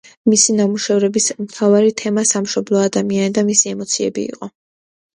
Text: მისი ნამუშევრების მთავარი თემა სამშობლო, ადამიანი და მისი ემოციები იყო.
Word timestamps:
მისი 0.31 0.53
ნამუშევრების 0.59 1.27
მთავარი 1.43 1.95
თემა 2.03 2.25
სამშობლო, 2.33 2.83
ადამიანი 2.89 3.39
და 3.39 3.49
მისი 3.55 3.75
ემოციები 3.79 4.29
იყო. 4.35 4.55